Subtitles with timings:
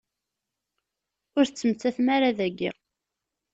[1.37, 2.69] Ur tettemmatem ara daki.